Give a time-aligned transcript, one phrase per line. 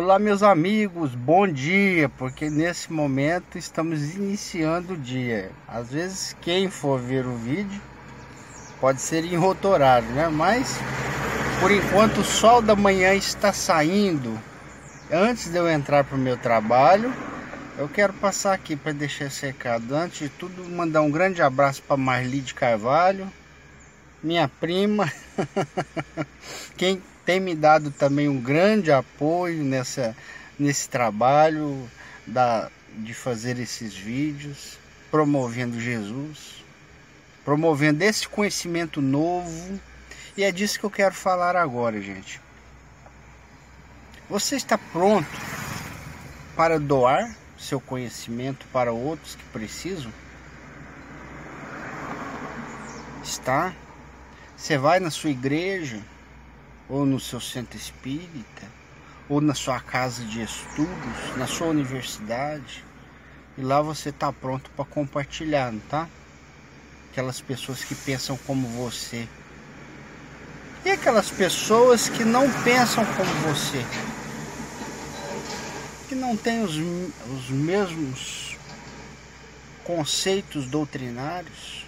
[0.00, 5.50] Olá, meus amigos, bom dia, porque nesse momento estamos iniciando o dia.
[5.66, 7.82] Às vezes, quem for ver o vídeo
[8.80, 10.28] pode ser enrotorado, né?
[10.28, 10.78] Mas
[11.58, 14.38] por enquanto o sol da manhã está saindo.
[15.10, 17.12] Antes de eu entrar para o meu trabalho,
[17.76, 19.96] eu quero passar aqui para deixar esse recado.
[19.96, 23.28] Antes de tudo, mandar um grande abraço para Marli de Carvalho,
[24.22, 25.12] minha prima,
[26.78, 30.16] quem tem me dado também um grande apoio nessa,
[30.58, 31.86] nesse trabalho
[32.26, 34.78] da, de fazer esses vídeos,
[35.10, 36.64] promovendo Jesus,
[37.44, 39.78] promovendo esse conhecimento novo.
[40.38, 42.40] E é disso que eu quero falar agora, gente.
[44.30, 45.28] Você está pronto
[46.56, 50.10] para doar seu conhecimento para outros que precisam?
[53.22, 53.74] Está?
[54.56, 56.00] Você vai na sua igreja?
[56.88, 58.66] Ou no seu centro espírita,
[59.28, 62.84] ou na sua casa de estudos, na sua universidade,
[63.56, 66.08] e lá você está pronto para compartilhar, não tá?
[67.10, 69.28] Aquelas pessoas que pensam como você.
[70.84, 73.84] E aquelas pessoas que não pensam como você,
[76.08, 78.56] que não têm os, os mesmos
[79.84, 81.84] conceitos doutrinários,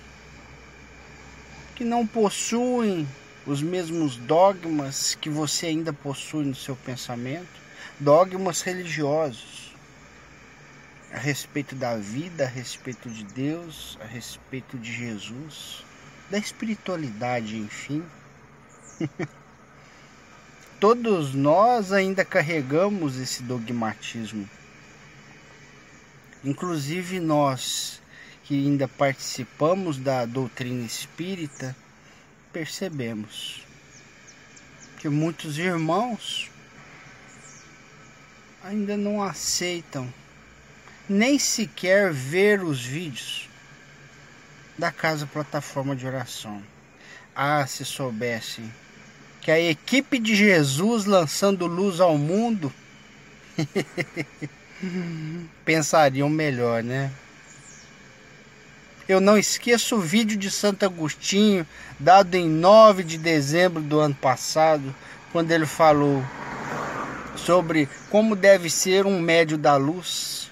[1.77, 3.09] que não possuem
[3.47, 7.61] os mesmos dogmas que você ainda possui no seu pensamento,
[7.99, 9.75] dogmas religiosos
[11.13, 15.85] a respeito da vida, a respeito de Deus, a respeito de Jesus,
[16.31, 18.05] da espiritualidade, enfim.
[20.79, 24.49] Todos nós ainda carregamos esse dogmatismo.
[26.45, 28.01] Inclusive nós
[28.45, 31.77] que ainda participamos da doutrina espírita,
[32.53, 33.67] percebemos
[34.99, 36.51] que muitos irmãos
[38.63, 40.13] ainda não aceitam
[41.09, 43.49] nem sequer ver os vídeos
[44.79, 46.63] da casa plataforma de oração.
[47.35, 48.71] Ah, se soubessem
[49.41, 52.73] que a equipe de Jesus lançando luz ao mundo
[55.65, 57.11] pensariam melhor, né?
[59.11, 61.67] Eu não esqueço o vídeo de Santo Agostinho,
[61.99, 64.95] dado em 9 de dezembro do ano passado,
[65.33, 66.23] quando ele falou
[67.35, 70.49] sobre como deve ser um médio da luz.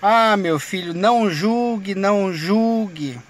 [0.00, 3.20] Ah, meu filho, não julgue, não julgue,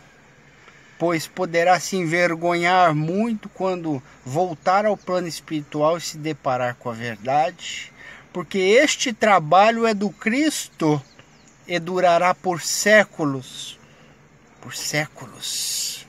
[0.97, 6.95] pois poderá se envergonhar muito quando voltar ao plano espiritual e se deparar com a
[6.95, 7.93] verdade,
[8.33, 11.03] porque este trabalho é do Cristo
[11.67, 13.79] e durará por séculos.
[14.61, 16.07] Por séculos.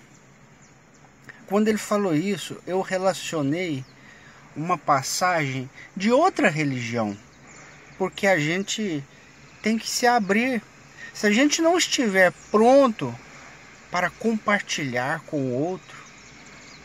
[1.48, 3.84] Quando ele falou isso, eu relacionei
[4.56, 7.16] uma passagem de outra religião,
[7.98, 9.04] porque a gente
[9.62, 10.62] tem que se abrir.
[11.14, 13.14] Se a gente não estiver pronto
[13.90, 15.98] para compartilhar com o outro,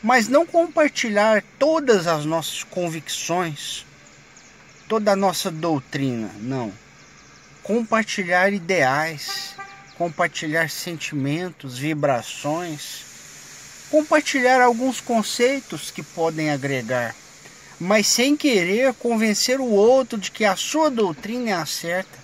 [0.03, 3.85] mas não compartilhar todas as nossas convicções,
[4.89, 6.82] toda a nossa doutrina, não
[7.63, 9.55] compartilhar ideais,
[9.97, 13.05] compartilhar sentimentos, vibrações,
[13.91, 17.15] compartilhar alguns conceitos que podem agregar,
[17.79, 22.23] mas sem querer convencer o outro de que a sua doutrina é a certa.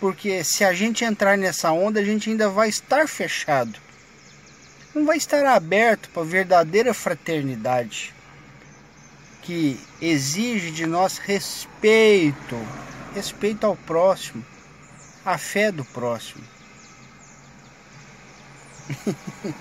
[0.00, 3.78] Porque se a gente entrar nessa onda, a gente ainda vai estar fechado.
[4.94, 8.14] Não vai estar aberto para verdadeira fraternidade
[9.42, 12.56] que exige de nós respeito,
[13.14, 14.44] respeito ao próximo,
[15.24, 16.44] a fé do próximo.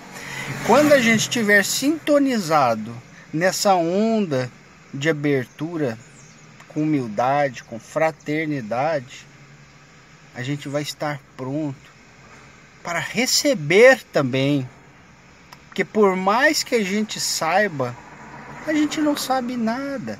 [0.65, 2.95] Quando a gente estiver sintonizado
[3.33, 4.51] nessa onda
[4.93, 5.97] de abertura,
[6.67, 9.27] com humildade, com fraternidade,
[10.33, 11.91] a gente vai estar pronto
[12.83, 14.67] para receber também.
[15.67, 17.95] Porque por mais que a gente saiba
[18.67, 20.19] a gente não sabe nada.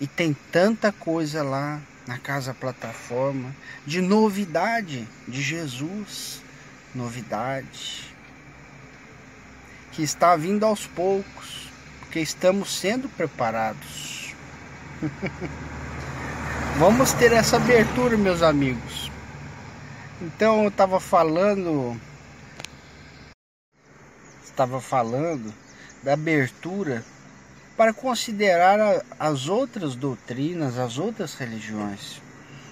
[0.00, 3.54] E tem tanta coisa lá na casa plataforma
[3.86, 6.42] de novidade de Jesus,
[6.94, 8.14] novidade
[9.94, 11.68] que está vindo aos poucos,
[12.00, 14.34] porque estamos sendo preparados.
[16.78, 19.10] Vamos ter essa abertura, meus amigos.
[20.20, 21.96] Então eu estava falando,
[24.44, 25.54] estava falando
[26.02, 27.04] da abertura
[27.76, 32.20] para considerar a, as outras doutrinas, as outras religiões.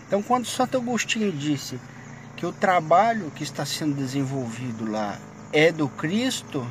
[0.07, 1.81] Então, quando Santo Agostinho disse
[2.37, 5.19] que o trabalho que está sendo desenvolvido lá
[5.53, 6.67] é do Cristo,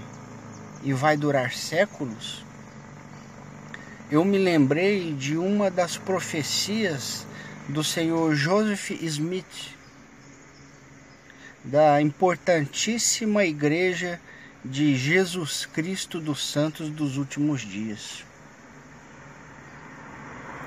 [0.84, 2.44] e vai durar séculos,
[4.10, 7.26] eu me lembrei de uma das profecias
[7.70, 9.76] do senhor Joseph Smith,
[11.64, 14.20] da importantíssima igreja
[14.64, 18.24] de Jesus Cristo dos Santos dos últimos dias.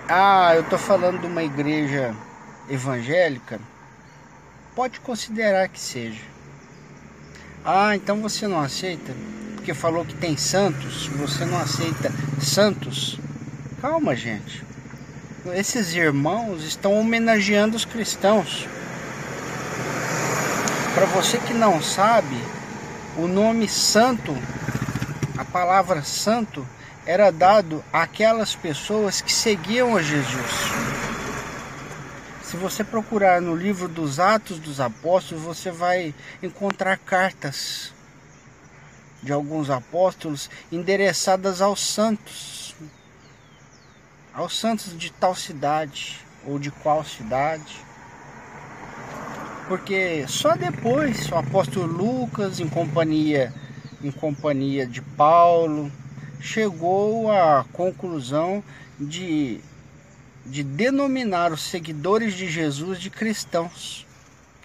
[0.08, 2.14] Ah, eu estou falando de uma igreja
[2.68, 3.60] evangélica?
[4.74, 6.20] Pode considerar que seja.
[7.64, 9.14] Ah, então você não aceita?
[9.54, 13.18] Porque falou que tem santos, você não aceita santos?
[13.80, 14.64] Calma, gente.
[15.54, 18.66] Esses irmãos estão homenageando os cristãos.
[20.94, 22.36] Para você que não sabe,
[23.16, 24.32] o nome santo,
[25.38, 26.66] a palavra santo,
[27.06, 30.50] era dado àquelas pessoas que seguiam a Jesus.
[32.42, 37.92] Se você procurar no livro dos Atos dos Apóstolos, você vai encontrar cartas
[39.22, 42.74] de alguns apóstolos endereçadas aos santos,
[44.34, 47.84] aos santos de tal cidade ou de qual cidade.
[49.68, 53.52] Porque só depois o apóstolo Lucas, em companhia,
[54.02, 55.90] em companhia de Paulo,
[56.38, 58.62] chegou à conclusão
[59.00, 59.60] de,
[60.44, 64.06] de denominar os seguidores de Jesus de cristãos.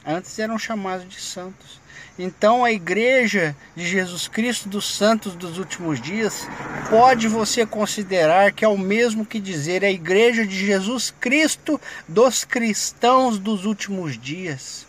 [0.06, 1.80] Antes eram chamados de santos.
[2.18, 6.46] Então a igreja de Jesus Cristo dos santos dos últimos dias
[6.90, 12.44] pode você considerar que é o mesmo que dizer a igreja de Jesus Cristo dos
[12.44, 14.86] cristãos dos últimos dias,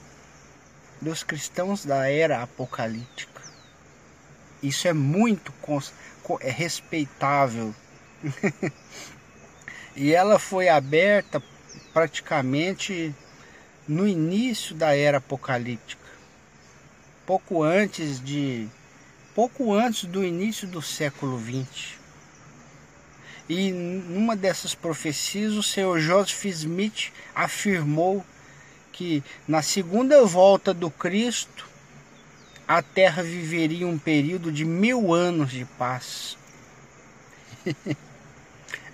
[1.00, 3.43] dos cristãos da era apocalíptica.
[4.62, 5.52] Isso é muito
[6.41, 7.75] é respeitável.
[9.97, 11.43] e ela foi aberta
[11.93, 13.14] praticamente
[13.88, 16.08] no início da era apocalíptica,
[17.26, 18.69] pouco antes de
[19.35, 21.99] pouco antes do início do século 20.
[23.49, 28.25] E numa dessas profecias, o Senhor Joseph Smith afirmou
[29.00, 31.67] que na segunda volta do Cristo,
[32.69, 36.37] a terra viveria um período de mil anos de paz.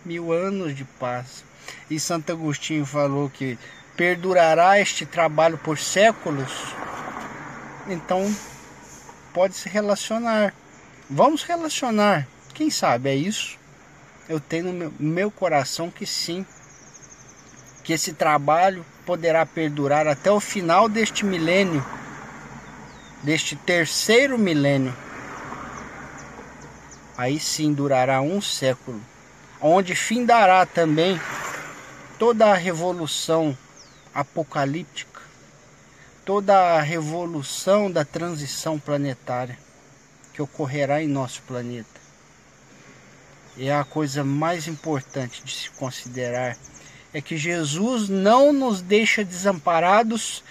[0.06, 1.42] mil anos de paz.
[1.90, 3.58] E Santo Agostinho falou que
[3.96, 6.52] perdurará este trabalho por séculos.
[7.88, 8.32] Então,
[9.34, 10.54] pode se relacionar.
[11.10, 12.28] Vamos relacionar.
[12.54, 13.58] Quem sabe é isso?
[14.28, 16.46] Eu tenho no meu, coração que sim.
[17.82, 21.82] Que esse trabalho poderá perdurar até o final deste milênio
[23.26, 24.94] deste terceiro milênio.
[27.18, 29.00] Aí sim durará um século,
[29.60, 31.20] onde findará também
[32.20, 33.58] toda a revolução
[34.14, 35.20] apocalíptica,
[36.24, 39.58] toda a revolução da transição planetária
[40.32, 42.00] que ocorrerá em nosso planeta.
[43.56, 46.56] E a coisa mais importante de se considerar
[47.16, 50.44] é que Jesus não nos deixa desamparados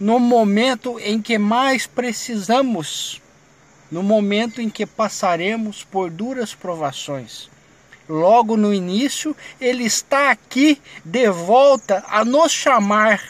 [0.00, 3.22] no momento em que mais precisamos,
[3.88, 7.48] no momento em que passaremos por duras provações.
[8.08, 13.22] Logo no início, Ele está aqui de volta a nos chamar,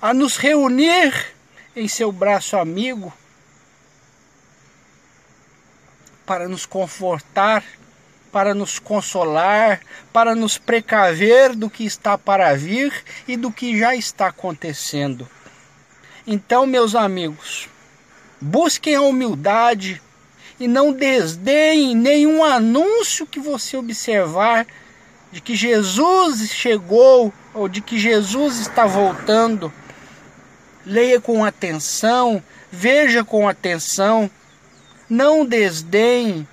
[0.00, 1.34] a nos reunir
[1.76, 3.12] em seu braço amigo,
[6.24, 7.62] para nos confortar,
[8.32, 9.80] para nos consolar,
[10.12, 12.92] para nos precaver do que está para vir
[13.28, 15.28] e do que já está acontecendo.
[16.26, 17.68] Então, meus amigos,
[18.40, 20.00] busquem a humildade
[20.58, 24.66] e não desdeem nenhum anúncio que você observar
[25.30, 29.72] de que Jesus chegou ou de que Jesus está voltando.
[30.86, 34.30] Leia com atenção, veja com atenção,
[35.08, 36.46] não desdenhe,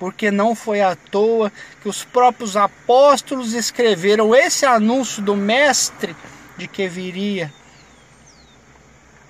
[0.00, 1.52] porque não foi à toa
[1.82, 6.16] que os próprios apóstolos escreveram esse anúncio do Mestre
[6.56, 7.52] de que viria.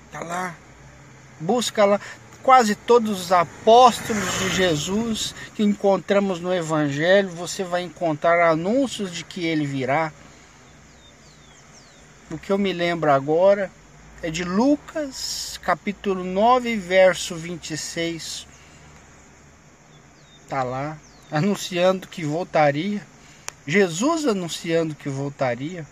[0.05, 0.55] Está lá.
[1.41, 1.99] Busca lá.
[2.41, 9.25] Quase todos os apóstolos de Jesus que encontramos no Evangelho, você vai encontrar anúncios de
[9.25, 10.11] que ele virá.
[12.31, 13.69] O que eu me lembro agora
[14.23, 18.50] é de Lucas, capítulo 9, verso 26.
[20.51, 20.97] Está lá,
[21.31, 23.01] anunciando que voltaria.
[23.65, 25.87] Jesus anunciando que voltaria.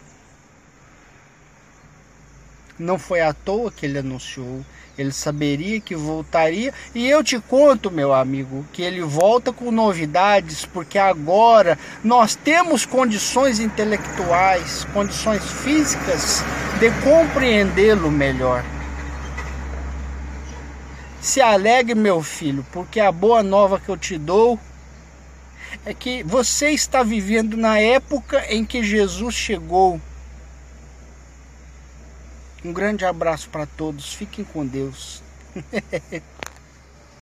[2.78, 4.66] Não foi à toa que ele anunciou.
[4.98, 6.74] Ele saberia que voltaria.
[6.94, 12.86] E eu te conto, meu amigo, que ele volta com novidades, porque agora nós temos
[12.86, 16.44] condições intelectuais, condições físicas
[16.82, 18.66] de compreendê-lo melhor.
[21.22, 24.60] Se alegre, meu filho, porque a boa nova que eu te dou
[25.86, 30.00] é que você está vivendo na época em que Jesus chegou.
[32.64, 34.14] Um grande abraço para todos.
[34.14, 35.22] Fiquem com Deus.